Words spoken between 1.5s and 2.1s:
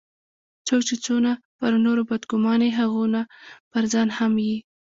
پر نورو